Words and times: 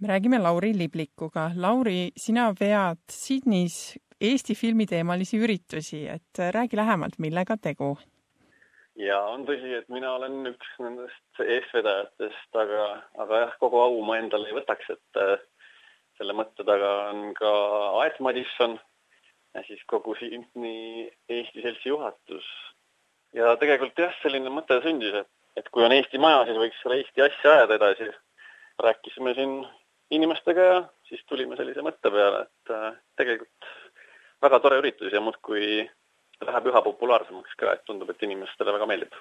me 0.00 0.08
räägime 0.08 0.38
Lauri 0.38 0.72
Liblikuga. 0.78 1.50
Lauri, 1.56 2.10
sina 2.16 2.50
vead 2.60 3.02
Sydneys 3.12 3.98
Eesti 4.20 4.54
filmiteemalisi 4.54 5.38
üritusi, 5.40 6.06
et 6.08 6.40
räägi 6.52 6.76
lähemalt, 6.76 7.18
millega 7.18 7.56
tegu? 7.56 7.96
ja 9.00 9.16
on 9.32 9.46
tõsi, 9.48 9.70
et 9.78 9.88
mina 9.88 10.10
olen 10.12 10.50
üks 10.50 10.74
nendest 10.82 11.40
eestvedajatest, 11.40 12.50
aga, 12.62 12.82
aga 13.22 13.38
jah, 13.44 13.54
kogu 13.62 13.80
au 13.80 14.02
ma 14.04 14.18
endale 14.20 14.50
ei 14.50 14.56
võtaks, 14.58 14.90
et 14.92 15.20
äh, 15.20 15.38
selle 16.18 16.36
mõtte 16.36 16.66
taga 16.68 16.90
on 17.14 17.30
ka 17.38 17.52
Aet 18.02 18.20
Madisson 18.20 18.76
siis 19.66 19.80
kogu 19.90 20.14
Sydney 20.18 21.08
Eesti 21.28 21.62
Seltsi 21.64 21.88
juhatus. 21.88 22.46
ja 23.32 23.54
tegelikult 23.56 23.98
jah, 23.98 24.12
selline 24.22 24.50
mõte 24.52 24.80
sündis, 24.84 25.14
et, 25.22 25.30
et 25.56 25.68
kui 25.72 25.84
on 25.86 25.94
Eesti 25.94 26.18
maja, 26.18 26.44
siis 26.46 26.60
võiks 26.60 26.82
selle 26.82 27.00
Eesti 27.00 27.24
asja 27.26 27.56
ajada 27.56 27.80
edasi. 27.80 28.10
rääkisime 28.80 29.34
siin 29.34 29.56
inimestega 30.10 30.66
ja 30.66 30.78
siis 31.08 31.22
tulime 31.28 31.56
sellise 31.58 31.82
mõtte 31.86 32.12
peale, 32.12 32.44
et 32.46 32.74
äh, 32.74 32.94
tegelikult 33.20 33.70
väga 34.42 34.60
tore 34.60 34.80
üritus 34.80 35.12
ja 35.12 35.20
muudkui 35.22 35.84
läheb 36.46 36.70
üha 36.70 36.82
populaarsemaks 36.84 37.58
ka, 37.60 37.74
et 37.74 37.84
tundub, 37.86 38.10
et 38.10 38.22
inimestele 38.24 38.72
väga 38.76 38.88
meeldib. 38.88 39.20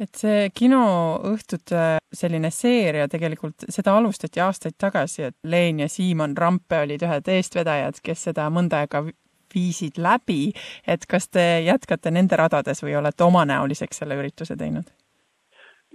et 0.00 0.18
see 0.20 0.50
kinoõhtute 0.52 1.84
selline 2.12 2.50
seeria 2.52 3.06
tegelikult, 3.08 3.64
seda 3.72 3.94
alustati 3.96 4.40
aastaid 4.44 4.76
tagasi, 4.78 5.22
et 5.30 5.36
Leen 5.44 5.80
ja 5.80 5.88
Siimon 5.88 6.36
Rampe 6.36 6.82
olid 6.84 7.02
ühed 7.02 7.30
eestvedajad, 7.32 8.02
kes 8.04 8.26
seda 8.28 8.50
mõnda 8.52 8.82
aega 8.84 9.06
viisid 9.54 9.96
läbi, 10.02 10.52
et 10.86 11.06
kas 11.08 11.30
te 11.32 11.44
jätkate 11.64 12.10
nende 12.12 12.36
radades 12.36 12.82
või 12.84 12.96
olete 12.98 13.24
omanäoliseks 13.24 14.02
selle 14.02 14.18
ürituse 14.20 14.56
teinud? 14.56 14.88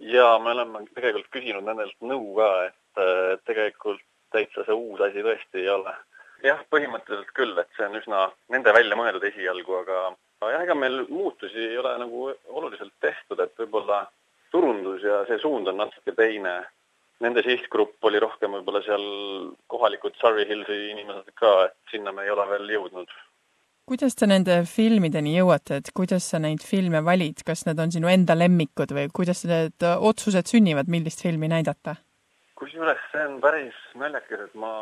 jaa, 0.01 0.39
me 0.39 0.55
oleme 0.55 0.85
tegelikult 0.95 1.29
küsinud 1.33 1.65
nendelt 1.65 1.97
nõu 2.01 2.33
ka, 2.39 2.49
et 2.69 3.43
tegelikult 3.45 4.01
täitsa 4.31 4.65
see 4.65 4.75
uus 4.77 5.01
asi 5.01 5.23
tõesti 5.25 5.63
ei 5.63 5.69
ole. 5.69 5.93
jah, 6.43 6.61
põhimõtteliselt 6.73 7.31
küll, 7.37 7.53
et 7.61 7.69
see 7.77 7.85
on 7.85 7.99
üsna 7.99 8.25
nende 8.49 8.73
välja 8.73 8.97
mõeldud 8.97 9.27
esialgu, 9.29 9.75
aga 9.83 9.99
jah, 10.49 10.63
ega 10.63 10.75
meil 10.75 11.03
muutusi 11.09 11.67
ei 11.69 11.77
ole 11.77 11.93
nagu 12.01 12.29
oluliselt 12.49 12.93
tehtud, 13.03 13.39
et 13.39 13.53
võib-olla 13.59 14.05
turundus 14.51 15.03
ja 15.05 15.23
see 15.29 15.39
suund 15.41 15.69
on 15.69 15.77
natuke 15.83 16.15
teine. 16.17 16.61
Nende 17.21 17.43
sihtgrupp 17.45 18.01
oli 18.09 18.19
rohkem 18.19 18.55
võib-olla 18.57 18.81
seal 18.81 19.03
kohalikud 19.69 20.15
Surrey 20.17 20.47
Hillsi 20.49 20.79
inimesed 20.95 21.35
ka, 21.37 21.51
et 21.67 21.93
sinna 21.93 22.13
me 22.15 22.25
ei 22.25 22.33
ole 22.33 22.47
veel 22.55 22.73
jõudnud. 22.77 23.11
kuidas 23.91 24.15
te 24.15 24.27
nende 24.29 24.61
filmideni 24.65 25.33
jõuate, 25.35 25.81
et 25.81 25.89
kuidas 25.93 26.29
sa 26.31 26.39
neid 26.39 26.63
filme 26.63 27.01
valid, 27.03 27.41
kas 27.45 27.65
need 27.67 27.79
on 27.83 27.91
sinu 27.91 28.07
enda 28.07 28.37
lemmikud 28.37 28.93
või 28.95 29.09
kuidas 29.13 29.43
need 29.45 29.83
otsused 29.83 30.47
sünnivad, 30.47 30.87
millist 30.87 31.21
filmi 31.21 31.49
näidata? 31.51 31.97
Kusjuures 32.61 33.01
see 33.11 33.23
on 33.25 33.39
päris 33.41 33.77
naljakas, 33.97 34.45
et 34.45 34.53
ma 34.55 34.73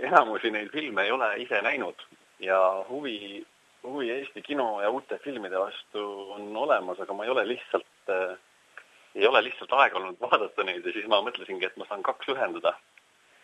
enamusi 0.00 0.50
neid 0.50 0.72
filme 0.72 1.04
ei 1.04 1.12
ole 1.12 1.28
ise 1.44 1.60
näinud 1.62 2.06
ja 2.40 2.58
huvi 2.88 3.44
huvi 3.86 4.10
Eesti 4.10 4.42
kino 4.42 4.80
ja 4.82 4.90
uute 4.90 5.18
filmide 5.18 5.58
vastu 5.58 6.02
on 6.32 6.56
olemas, 6.56 7.00
aga 7.00 7.14
ma 7.14 7.24
ei 7.24 7.30
ole 7.30 7.46
lihtsalt 7.48 8.10
äh,, 8.10 8.36
ei 9.14 9.26
ole 9.26 9.42
lihtsalt 9.46 9.72
aega 9.72 9.98
olnud 10.00 10.18
vaadata 10.20 10.64
neid 10.66 10.86
ja 10.86 10.94
siis 10.96 11.06
ma 11.12 11.22
mõtlesingi, 11.24 11.68
et 11.68 11.76
ma 11.80 11.86
saan 11.88 12.02
kaks 12.06 12.32
ühendada. 12.34 12.74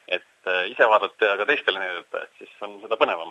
et 0.09 0.49
äh, 0.51 0.67
ise 0.71 0.89
vaadata 0.89 1.29
ja 1.31 1.37
ka 1.39 1.47
teistele 1.47 1.79
näidata, 1.79 2.25
et 2.25 2.41
siis 2.41 2.65
on 2.67 2.81
seda 2.83 2.99
põnevam. 2.99 3.31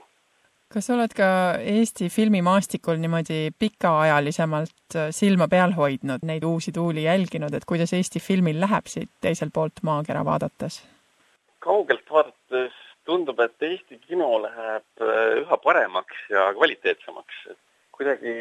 Kas 0.72 0.88
sa 0.88 0.96
oled 0.96 1.14
ka 1.16 1.28
Eesti 1.68 2.08
filmimaastikul 2.10 3.00
niimoodi 3.02 3.52
pikaajalisemalt 3.60 4.96
äh, 4.96 5.10
silma 5.16 5.48
peal 5.52 5.76
hoidnud, 5.76 6.24
neid 6.28 6.46
uusi 6.48 6.72
tuuli 6.72 7.04
jälginud, 7.04 7.54
et 7.54 7.68
kuidas 7.68 7.94
Eesti 7.98 8.22
filmil 8.24 8.62
läheb 8.64 8.88
siit 8.88 9.12
teiselt 9.22 9.54
poolt 9.54 9.84
maakera 9.84 10.24
vaadates? 10.26 10.82
kaugelt 11.62 12.08
vaadates 12.10 12.78
tundub, 13.06 13.40
et 13.44 13.68
Eesti 13.68 14.00
kino 14.08 14.30
läheb 14.46 15.04
äh, 15.04 15.42
üha 15.44 15.58
paremaks 15.66 16.24
ja 16.30 16.48
kvaliteetsemaks, 16.56 17.44
et 17.52 17.60
kuidagi 17.98 18.36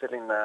selline 0.00 0.40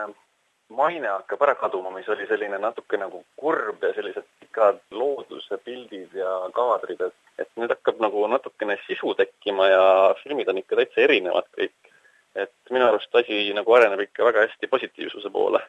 maine 0.74 1.08
hakkab 1.12 1.44
ära 1.46 1.56
kaduma, 1.60 1.92
mis 1.94 2.08
oli 2.10 2.26
selline 2.32 2.58
natuke 2.64 2.98
nagu 2.98 3.22
kurb 3.38 3.84
ja 3.84 3.92
sellised 3.94 4.26
pikad 4.40 4.80
looduse 4.92 5.60
pildid 5.68 6.16
ja 6.16 6.32
kaadrid, 6.56 7.04
et, 7.10 7.18
et 7.44 7.52
nüüd 7.60 7.76
hakkab 7.76 8.00
nagu 8.02 8.24
natukene 8.32 8.80
sisu 8.88 9.14
tekkima 9.20 9.35
ja 9.46 10.16
filmid 10.24 10.50
on 10.50 10.58
ikka 10.58 10.80
täitsa 10.82 11.02
erinevad 11.06 11.50
kõik. 11.58 11.76
et 12.36 12.52
minu 12.72 12.86
arust 12.88 13.16
asi 13.16 13.54
nagu 13.56 13.74
areneb 13.74 14.02
ikka 14.10 14.26
väga 14.26 14.48
hästi 14.48 14.68
positiivsuse 14.68 15.30
poole 15.32 15.62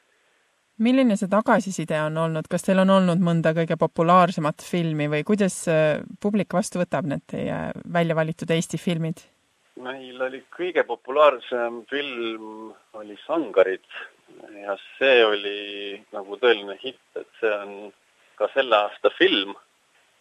milline 0.79 1.17
see 1.17 1.31
tagasiside 1.33 1.99
on 2.05 2.19
olnud, 2.21 2.49
kas 2.51 2.67
teil 2.67 2.83
on 2.83 2.91
olnud 2.99 3.23
mõnda 3.25 3.55
kõige 3.57 3.79
populaarsemat 3.81 4.65
filmi 4.67 5.09
või 5.13 5.23
kuidas 5.25 5.63
äh, 5.73 6.03
publik 6.21 6.53
vastu 6.53 6.83
võtab 6.83 7.09
need 7.09 7.25
teie 7.33 7.61
välja 7.93 8.17
valitud 8.19 8.51
Eesti 8.51 8.81
filmid? 8.81 9.25
meil 9.77 10.21
oli 10.23 10.41
kõige 10.57 10.87
populaarsem 10.89 11.83
film 11.91 12.73
oli 12.97 13.17
Sangarid 13.27 13.85
ja 14.63 14.77
see 14.97 15.21
oli 15.25 16.01
nagu 16.17 16.39
tõeline 16.41 16.77
hitt, 16.81 17.05
et 17.17 17.29
see 17.41 17.53
on 17.53 17.93
ka 18.37 18.49
selle 18.55 18.77
aasta 18.77 19.13
film 19.17 19.55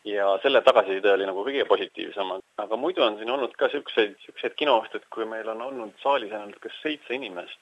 ja 0.06 0.28
selle 0.44 0.62
tagasiside 0.62 1.12
oli 1.14 1.26
nagu 1.26 1.44
kõige 1.46 1.66
positiivsem, 1.70 2.34
aga 2.62 2.78
muidu 2.78 3.04
on 3.04 3.18
siin 3.18 3.32
olnud 3.34 3.56
ka 3.58 3.70
niisuguseid, 3.72 4.14
niisuguseid 4.20 4.58
kinoõhtuid, 4.60 5.08
kui 5.14 5.26
meil 5.30 5.50
on 5.54 5.64
olnud 5.66 5.96
saalis 6.04 6.34
ainult 6.34 6.60
kas 6.64 6.78
seitse 6.84 7.18
inimest 7.18 7.60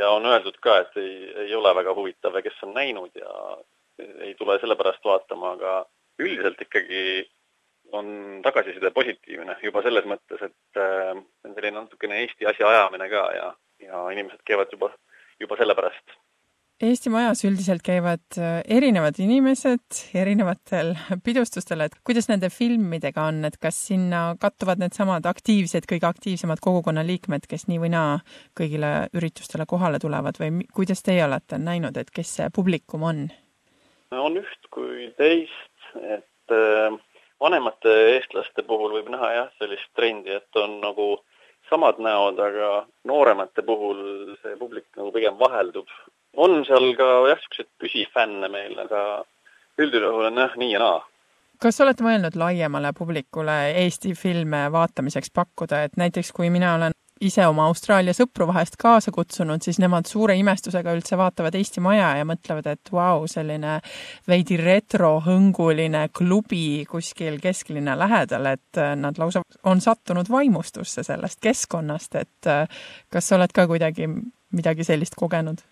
ja 0.00 0.10
on 0.10 0.26
öeldud 0.26 0.56
ka, 0.64 0.78
et 0.82 0.96
ei, 1.00 1.16
ei 1.46 1.54
ole 1.54 1.74
väga 1.76 1.94
huvitav 1.94 2.38
ja 2.38 2.42
kes 2.42 2.62
on 2.64 2.72
näinud 2.74 3.12
ja 3.20 3.32
ei 4.24 4.34
tule 4.38 4.58
sellepärast 4.60 5.04
vaatama, 5.04 5.52
aga 5.58 5.74
üldiselt 6.18 6.60
ikkagi 6.64 7.02
on 7.92 8.40
tagasiside 8.42 8.90
positiivne 8.90 9.58
juba 9.62 9.82
selles 9.84 10.08
mõttes, 10.08 10.42
et 10.42 10.80
äh, 10.80 11.12
on 11.44 11.54
selline 11.54 11.76
natukene 11.82 12.22
Eesti 12.24 12.48
asja 12.48 12.68
ajamine 12.72 13.08
ka 13.12 13.26
ja, 13.36 13.50
ja 13.84 14.06
inimesed 14.16 14.42
käivad 14.48 14.72
juba, 14.72 14.90
juba 15.40 15.60
sellepärast 15.60 16.16
Eesti 16.76 17.08
Majas 17.08 17.40
üldiselt 17.48 17.80
käivad 17.80 18.36
äh, 18.36 18.58
erinevad 18.68 19.16
inimesed 19.16 19.96
erinevatel 20.12 20.90
pidustustel, 21.24 21.80
et 21.86 21.94
kuidas 22.04 22.26
nende 22.28 22.50
filmidega 22.52 23.22
on, 23.30 23.38
et 23.48 23.54
kas 23.56 23.78
sinna 23.86 24.34
kattuvad 24.40 24.82
needsamad 24.82 25.24
aktiivsed, 25.24 25.86
kõige 25.88 26.04
aktiivsemad 26.04 26.60
kogukonnaliikmed, 26.60 27.46
kes 27.48 27.64
nii 27.70 27.80
või 27.80 27.94
naa 27.94 28.18
kõigile 28.60 28.90
üritustele 29.16 29.64
kohale 29.70 29.96
tulevad 30.02 30.36
või 30.42 30.66
kuidas 30.76 31.00
teie 31.06 31.22
olete 31.24 31.56
näinud, 31.56 31.96
et 31.96 32.12
kes 32.12 32.34
see 32.40 32.50
publikum 32.52 33.06
on? 33.08 33.22
on 34.12 34.36
üht 34.36 34.68
kui 34.68 35.08
teist, 35.16 35.88
et 35.96 36.52
äh, 36.52 36.98
vanemate 37.40 37.94
eestlaste 38.10 38.66
puhul 38.68 38.98
võib 38.98 39.08
näha 39.16 39.30
jah, 39.32 39.48
sellist 39.62 39.88
trendi, 39.96 40.36
et 40.36 40.60
on 40.60 40.76
nagu 40.84 41.08
samad 41.70 42.04
näod, 42.04 42.36
aga 42.36 42.84
nooremate 43.08 43.64
puhul 43.64 44.36
see 44.44 44.60
publik 44.60 44.90
nagu 45.00 45.08
pigem 45.16 45.40
vaheldub 45.40 45.88
on 46.36 46.62
seal 46.68 46.92
ka 46.98 47.10
jah, 47.30 47.40
niisuguseid 47.40 47.70
püsifänne 47.80 48.50
meil, 48.52 48.76
aga 48.84 49.02
üldjuhul 49.80 50.30
on 50.30 50.42
jah 50.44 50.56
nii 50.56 50.72
ja 50.74 50.82
naa. 50.82 51.00
kas 51.62 51.80
olete 51.80 52.04
mõelnud 52.04 52.36
laiemale 52.36 52.92
publikule 52.96 53.56
Eesti 53.84 54.14
filme 54.14 54.66
vaatamiseks 54.72 55.32
pakkuda, 55.32 55.82
et 55.86 55.96
näiteks 55.96 56.32
kui 56.36 56.50
mina 56.52 56.74
olen 56.76 56.96
ise 57.20 57.46
oma 57.48 57.64
Austraalia 57.70 58.12
sõpru 58.16 58.46
vahest 58.50 58.76
kaasa 58.80 59.12
kutsunud, 59.14 59.62
siis 59.64 59.78
nemad 59.80 60.08
suure 60.08 60.36
imestusega 60.36 60.92
üldse 60.96 61.16
vaatavad 61.16 61.54
Eesti 61.56 61.80
Maja 61.80 62.10
ja 62.18 62.26
mõtlevad, 62.28 62.68
et 62.68 62.92
vau 62.92 63.24
selline 63.30 63.78
veidi 64.28 64.58
retrohõnguline 64.60 66.06
klubi 66.16 66.84
kuskil 66.90 67.38
kesklinna 67.40 67.96
lähedal, 67.98 68.50
et 68.52 68.82
nad 69.00 69.16
lausa 69.18 69.40
on 69.64 69.80
sattunud 69.80 70.28
vaimustusse 70.30 71.06
sellest 71.06 71.40
keskkonnast, 71.40 72.20
et 72.20 72.52
kas 73.12 73.30
sa 73.30 73.40
oled 73.40 73.56
ka 73.56 73.64
kuidagi 73.70 74.10
midagi 74.52 74.84
sellist 74.84 75.16
kogenud? 75.16 75.64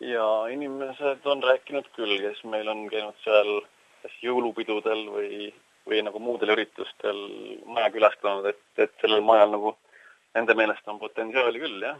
Ja 0.00 0.26
inimesed 0.52 1.26
on 1.28 1.42
rääkinud 1.42 1.88
küll, 1.96 2.16
kes 2.22 2.44
meil 2.44 2.68
on 2.68 2.86
käinud 2.92 3.16
seal 3.24 3.60
kas 4.02 4.14
jõulupidudel 4.24 5.02
või, 5.12 5.50
või 5.88 6.00
nagu 6.06 6.22
muudel 6.22 6.54
üritustel 6.54 7.18
maja 7.68 7.90
külastanud, 7.92 8.48
et, 8.48 8.62
et 8.80 8.94
sellel 9.02 9.24
majal 9.24 9.52
nagu 9.52 9.74
nende 10.36 10.56
meelest 10.56 10.88
on 10.88 11.00
potentsiaali 11.02 11.60
küll, 11.60 11.82
jah. 11.84 11.98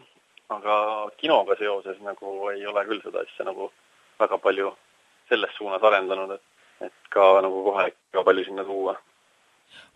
aga 0.48 0.76
kinoga 1.20 1.56
seoses 1.58 2.00
nagu 2.04 2.48
ei 2.54 2.64
ole 2.66 2.84
küll 2.88 3.02
seda 3.04 3.24
asja 3.26 3.46
nagu 3.48 3.70
väga 4.20 4.38
palju 4.38 4.72
selles 5.28 5.52
suunas 5.58 5.84
arendanud, 5.86 6.32
et, 6.34 6.88
et 6.88 7.12
ka 7.12 7.32
nagu 7.44 7.62
kohalikke 7.68 8.24
palju 8.24 8.48
sinna 8.48 8.64
tuua 8.64 8.96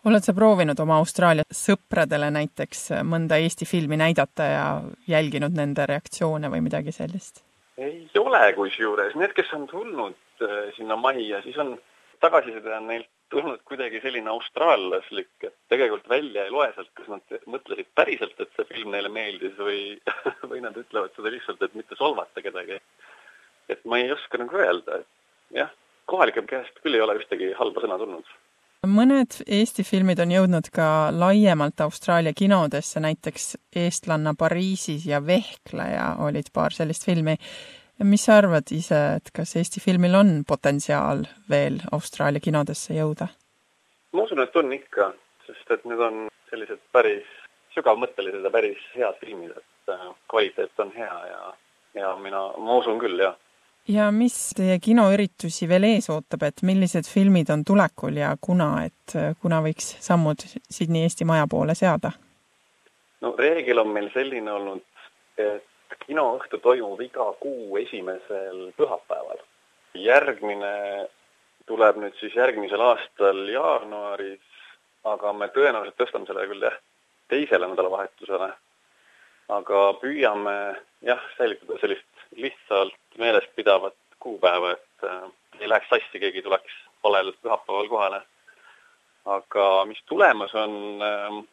oled 0.05 0.23
sa 0.23 0.33
proovinud 0.37 0.79
oma 0.79 0.99
Austraalia 1.01 1.43
sõpradele 1.51 2.29
näiteks 2.31 2.85
mõnda 3.03 3.41
Eesti 3.41 3.65
filmi 3.67 3.97
näidata 3.99 4.47
ja 4.47 4.67
jälginud 5.09 5.57
nende 5.57 5.87
reaktsioone 5.89 6.51
või 6.53 6.61
midagi 6.63 6.93
sellist? 6.95 7.43
Ei 7.77 8.07
ole 8.19 8.41
kusjuures, 8.55 9.15
need, 9.19 9.33
kes 9.35 9.51
on 9.57 9.67
tulnud 9.71 10.45
äh, 10.45 10.71
sinna 10.77 10.95
majja, 10.99 11.41
siis 11.43 11.57
on 11.61 11.75
tagasiside 12.23 12.71
on 12.77 12.87
neilt 12.87 13.09
tulnud 13.33 13.61
kuidagi 13.67 13.99
selline 14.03 14.29
austraallaslik, 14.31 15.33
et 15.43 15.55
tegelikult 15.73 16.07
välja 16.09 16.45
ei 16.45 16.53
loe 16.53 16.69
sealt, 16.75 16.91
kas 16.97 17.09
nad 17.11 17.35
mõtlesid 17.51 17.89
päriselt, 17.97 18.37
et 18.39 18.51
see 18.55 18.69
film 18.69 18.93
neile 18.93 19.09
meeldis 19.11 19.57
või, 19.59 19.79
või 20.51 20.61
nad 20.63 20.77
ütlevad 20.79 21.15
seda 21.17 21.33
lihtsalt, 21.33 21.63
et 21.65 21.75
mitte 21.75 21.97
solvata 21.99 22.45
kedagi. 22.45 22.79
et 23.69 23.81
ma 23.89 23.99
ei 23.99 24.11
oska 24.13 24.37
nagu 24.37 24.61
öelda, 24.61 25.01
et 25.01 25.59
jah, 25.59 25.71
kohalike 26.05 26.45
käest 26.49 26.83
küll 26.83 26.95
ei 26.95 27.01
ole 27.01 27.17
ühtegi 27.19 27.53
halba 27.57 27.81
sõna 27.81 27.97
tulnud 28.01 28.29
mõned 28.89 29.39
Eesti 29.47 29.83
filmid 29.87 30.19
on 30.23 30.31
jõudnud 30.33 30.69
ka 30.73 30.87
laiemalt 31.15 31.81
Austraalia 31.85 32.33
kinodesse, 32.37 32.99
näiteks 33.03 33.55
Eestlanna 33.75 34.35
Pariisis 34.37 35.05
ja 35.05 35.21
Vehkleja 35.25 36.15
olid 36.25 36.51
paar 36.53 36.73
sellist 36.73 37.05
filmi. 37.05 37.37
mis 38.03 38.25
sa 38.25 38.37
arvad 38.37 38.71
ise, 38.71 38.97
et 39.15 39.31
kas 39.33 39.55
Eesti 39.55 39.79
filmil 39.79 40.15
on 40.15 40.43
potentsiaal 40.47 41.25
veel 41.49 41.79
Austraalia 41.91 42.39
kinodesse 42.39 42.93
jõuda? 42.93 43.27
ma 44.13 44.23
usun, 44.23 44.39
et 44.39 44.55
on 44.55 44.73
ikka, 44.73 45.13
sest 45.45 45.71
et 45.71 45.85
need 45.85 45.99
on 45.99 46.27
sellised 46.49 46.79
päris 46.95 47.27
sügavmõttelised 47.75 48.43
ja 48.47 48.51
päris 48.51 48.83
head 48.95 49.17
filmid, 49.19 49.51
et 49.51 49.91
äh, 49.93 50.05
kvaliteet 50.31 50.79
on 50.79 50.91
hea 50.95 51.17
ja, 51.29 51.41
ja 51.99 52.15
mina, 52.21 52.47
ma 52.57 52.77
usun 52.79 52.99
küll, 53.01 53.19
jah. 53.19 53.35
Ja 53.87 54.11
mis 54.11 54.35
teie 54.57 54.77
kinoüritusi 54.81 55.67
veel 55.69 55.85
ees 55.91 56.09
ootab, 56.09 56.45
et 56.47 56.63
millised 56.65 57.07
filmid 57.09 57.49
on 57.53 57.63
tulekul 57.65 58.17
ja 58.17 58.33
kuna, 58.41 58.69
et 58.87 59.15
äh, 59.15 59.35
kuna 59.41 59.61
võiks 59.65 59.95
sammud 60.03 60.41
Sydney 60.69 61.05
Eesti 61.05 61.25
Maja 61.25 61.47
poole 61.51 61.75
seada? 61.77 62.11
no 63.21 63.33
reegel 63.37 63.79
on 63.81 63.93
meil 63.93 64.09
selline 64.13 64.51
olnud, 64.51 64.83
et 65.37 65.97
kinoõhtu 66.05 66.59
toimub 66.61 67.01
iga 67.01 67.31
kuu 67.41 67.77
esimesel 67.81 68.71
pühapäeval. 68.77 69.39
järgmine 69.95 71.07
tuleb 71.65 71.97
nüüd 71.97 72.17
siis 72.19 72.35
järgmisel 72.35 72.81
aastal 72.81 73.47
jaanuaris, 73.49 74.41
aga 75.05 75.33
me 75.33 75.47
tõenäoliselt 75.53 75.97
tõstame 75.97 76.27
selle 76.27 76.45
küll 76.49 76.67
jah, 76.67 76.75
teisele 77.29 77.67
nädalavahetusele. 77.71 78.51
aga 79.49 79.81
püüame 80.01 80.57
jah, 81.05 81.21
säilitada 81.37 81.79
sellist 81.81 82.14
lihtsalt 82.35 83.17
meelestpidavat 83.17 83.97
kuupäeva, 84.19 84.71
et 84.71 85.07
äh, 85.09 85.27
ei 85.59 85.69
läheks 85.69 85.89
sassi, 85.89 86.19
keegi 86.19 86.41
tuleks 86.41 86.79
valel 87.03 87.33
pühapäeval 87.41 87.89
kohale. 87.89 88.21
aga 89.25 89.85
mis 89.89 90.01
tulemas 90.05 90.53
on 90.53 91.01
äh,, 91.01 91.43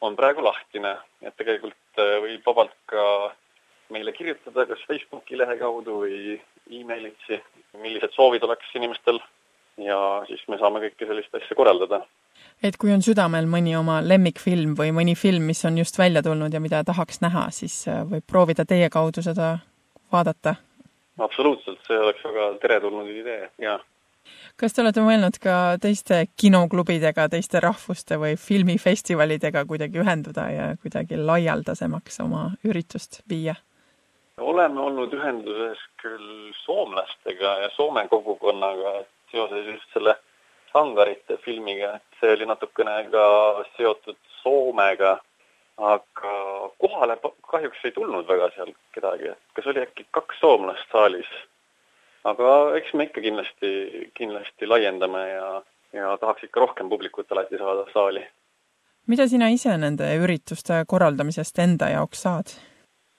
on 0.00 0.16
praegu 0.16 0.44
lahtine, 0.44 0.96
et 1.22 1.36
tegelikult 1.36 2.02
äh, 2.02 2.18
võib 2.22 2.46
vabalt 2.46 2.76
ka 2.90 3.06
meile 3.90 4.12
kirjutada 4.12 4.66
kas 4.66 4.82
Facebooki 4.88 5.38
lehe 5.38 5.56
kaudu 5.58 6.00
või 6.02 6.36
emailitsi, 6.70 7.40
millised 7.82 8.14
soovid 8.16 8.42
oleks 8.46 8.74
inimestel 8.74 9.20
ja 9.78 9.98
siis 10.26 10.42
me 10.48 10.58
saame 10.58 10.82
kõike 10.86 11.08
sellist 11.08 11.34
asja 11.38 11.56
korraldada. 11.56 12.00
et 12.62 12.76
kui 12.76 12.92
on 12.92 13.02
südamel 13.02 13.46
mõni 13.50 13.76
oma 13.78 14.00
lemmikfilm 14.02 14.74
või 14.78 14.92
mõni 14.96 15.14
film, 15.16 15.46
mis 15.50 15.64
on 15.64 15.78
just 15.78 15.98
välja 15.98 16.22
tulnud 16.22 16.52
ja 16.52 16.60
mida 16.60 16.82
tahaks 16.84 17.20
näha, 17.20 17.48
siis 17.50 17.86
äh, 17.88 18.02
võib 18.10 18.26
proovida 18.26 18.64
teie 18.64 18.90
kaudu 18.90 19.22
seda 19.22 19.58
vaadata? 20.12 20.54
absoluutselt, 21.18 21.80
see 21.86 21.98
oleks 21.98 22.24
väga 22.24 22.48
teretulnud 22.62 23.12
idee, 23.12 23.50
jaa 23.58 23.78
kas 24.60 24.74
te 24.74 24.82
olete 24.82 25.02
mõelnud 25.04 25.38
ka 25.42 25.76
teiste 25.82 26.24
kinoklubidega, 26.40 27.28
teiste 27.32 27.60
rahvuste 27.62 28.18
või 28.20 28.34
filmifestivalidega 28.40 29.64
kuidagi 29.70 30.02
ühenduda 30.02 30.48
ja 30.50 30.66
kuidagi 30.82 31.18
laialdasemaks 31.20 32.20
oma 32.26 32.50
üritust 32.64 33.22
viia? 33.30 33.56
oleme 34.36 34.80
olnud 34.80 35.14
ühenduses 35.16 35.80
küll 36.02 36.52
soomlastega 36.64 37.52
ja 37.62 37.70
Soome 37.72 38.02
kogukonnaga, 38.08 38.98
seoses 39.32 39.64
just 39.70 39.94
selle 39.94 40.12
Sangarite 40.72 41.38
filmiga, 41.44 41.94
et 41.96 42.20
see 42.20 42.34
oli 42.34 42.48
natukene 42.50 42.98
ka 43.12 43.24
seotud 43.78 44.18
Soomega, 44.42 45.14
aga 45.76 46.36
kohale 46.78 47.18
kahjuks 47.50 47.84
ei 47.84 47.92
tulnud 47.92 48.28
väga 48.28 48.48
seal 48.54 48.72
kedagi, 48.96 49.28
et 49.34 49.58
kas 49.58 49.66
oli 49.72 49.82
äkki 49.84 50.06
kaks 50.10 50.40
soomlast 50.40 50.92
saalis. 50.92 51.28
aga 52.24 52.76
eks 52.76 52.94
me 52.94 53.04
ikka 53.06 53.20
kindlasti, 53.20 53.72
kindlasti 54.14 54.66
laiendame 54.66 55.28
ja, 55.28 55.62
ja 55.92 56.16
tahaks 56.18 56.44
ikka 56.44 56.60
rohkem 56.60 56.88
publikut 56.88 57.32
alati 57.32 57.58
saada 57.58 57.86
saali. 57.92 58.24
mida 59.06 59.28
sina 59.28 59.48
ise 59.48 59.76
nende 59.78 60.08
ürituste 60.16 60.84
korraldamisest 60.86 61.58
enda 61.58 61.88
jaoks 61.88 62.22
saad? 62.22 62.56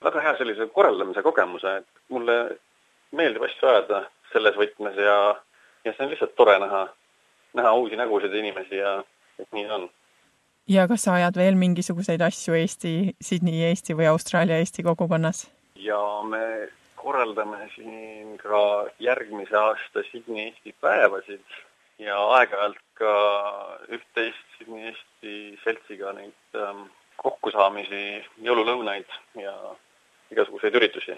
väga 0.04 0.22
hea 0.22 0.38
sellise 0.38 0.68
korraldamise 0.74 1.22
kogemuse, 1.24 1.78
et 1.78 1.88
mulle 2.10 2.58
meeldib 3.12 3.44
asju 3.44 3.70
ajada 3.70 4.06
selles 4.34 4.56
võtmes 4.56 4.98
ja 4.98 5.18
ja 5.86 5.94
see 5.94 6.06
on 6.06 6.12
lihtsalt 6.12 6.36
tore 6.36 6.58
näha, 6.60 6.88
näha 7.54 7.74
uusi 7.74 7.96
nägusid 7.96 8.34
ja 8.34 8.40
inimesi 8.40 8.82
ja 8.82 8.98
et 9.40 9.48
nii 9.52 9.70
on. 9.72 9.90
Ja 10.68 10.88
kas 10.88 11.06
sa 11.08 11.18
ajad 11.18 11.38
veel 11.40 11.56
mingisuguseid 11.60 12.22
asju 12.22 12.58
Eesti, 12.60 12.94
Sydney 13.24 13.64
Eesti 13.70 13.96
või 13.98 14.10
Austraalia 14.12 14.60
Eesti 14.62 14.84
kogukonnas? 14.84 15.48
ja 15.78 16.00
me 16.28 16.70
korraldame 16.96 17.70
siin 17.76 18.38
ka 18.42 18.60
järgmise 19.00 19.58
aasta 19.58 20.04
Sydney 20.12 20.48
Eesti 20.48 20.76
päevasid 20.82 21.58
ja 22.04 22.18
aeg-ajalt 22.38 22.84
ka 23.00 23.14
üht-teist 23.90 24.58
Sydney 24.58 24.92
Eesti 24.92 25.36
seltsiga 25.64 26.14
neid 26.18 26.60
ähm, 26.62 26.88
kokkusaamisi, 27.18 28.04
jõululõunaid 28.46 29.20
ja 29.42 29.56
igasuguseid 30.32 30.76
üritusi 30.76 31.18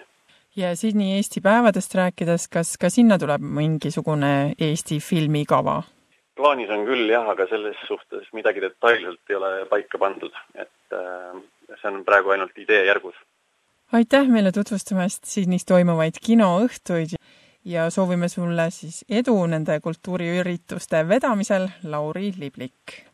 ja 0.56 0.74
Sydney 0.76 1.16
Eesti 1.16 1.40
päevadest 1.40 1.94
rääkides, 1.94 2.48
kas 2.48 2.76
ka 2.78 2.90
sinna 2.90 3.18
tuleb 3.18 3.42
mingisugune 3.42 4.52
Eesti 4.58 5.00
filmikava? 5.00 5.82
Plaanis 6.40 6.70
on 6.74 6.86
küll 6.88 7.10
jah, 7.12 7.28
aga 7.32 7.46
selles 7.50 7.78
suhtes 7.88 8.30
midagi 8.36 8.62
detailselt 8.64 9.32
ei 9.32 9.38
ole 9.38 9.50
paika 9.70 10.00
pandud, 10.00 10.32
et 10.54 10.96
äh, 10.96 11.36
see 11.74 11.92
on 11.92 12.00
praegu 12.06 12.34
ainult 12.34 12.56
ideejärgus. 12.58 13.18
aitäh 13.92 14.28
meile 14.30 14.52
tutvustamast 14.54 15.28
Sydneys 15.28 15.66
toimuvaid 15.68 16.18
kinoõhtuid 16.26 17.16
ja 17.64 17.90
soovime 17.90 18.28
sulle 18.28 18.70
siis 18.70 19.04
edu 19.08 19.36
nende 19.46 19.80
kultuuriürituste 19.84 21.04
vedamisel, 21.08 21.68
Lauri 21.84 22.32
Liblik 22.38 23.09